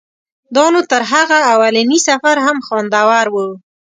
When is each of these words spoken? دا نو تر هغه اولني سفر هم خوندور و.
دا 0.55 0.65
نو 0.73 0.79
تر 0.91 1.01
هغه 1.13 1.37
اولني 1.53 1.99
سفر 2.07 2.35
هم 2.45 2.57
خوندور 2.65 3.25
و. 3.33 3.35